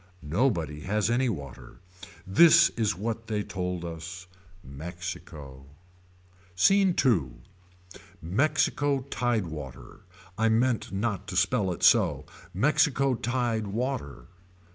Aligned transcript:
Nobody 0.23 0.79
has 0.79 1.11
any 1.11 1.29
water. 1.29 1.79
This 2.25 2.69
is 2.69 2.95
what 2.95 3.27
they 3.27 3.43
told 3.43 3.85
us. 3.85 4.25
Mexico. 4.63 5.67
SCENE 6.55 6.95
II. 7.05 7.33
Mexico 8.19 9.01
tide 9.11 9.45
water. 9.45 9.99
I 10.39 10.49
meant 10.49 10.91
not 10.91 11.27
to 11.27 11.35
spell 11.35 11.71
it 11.71 11.83
so. 11.83 12.25
Mexico 12.51 13.13
tied 13.13 13.67
water. 13.67 14.25